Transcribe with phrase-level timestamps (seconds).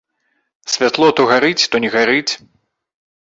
[0.75, 2.33] Святло то гарыць, то не гарыць.